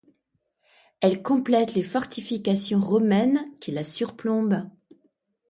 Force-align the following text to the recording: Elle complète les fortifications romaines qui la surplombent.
Elle 1.01 1.21
complète 1.21 1.75
les 1.75 1.83
fortifications 1.83 2.79
romaines 2.81 3.45
qui 3.59 3.69
la 3.69 3.83
surplombent. 3.83 4.67